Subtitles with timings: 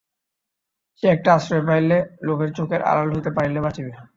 [1.03, 1.97] সে একটা আশ্রয় পাইলে,
[2.27, 3.81] লোকের চোখের আড়াল হইতে পারিলে বাঁচে।